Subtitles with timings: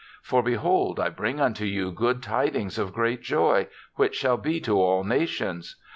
[0.23, 3.67] For, be hold I bring unto you good tidings of great joy,
[3.97, 5.75] which shall be to all nations.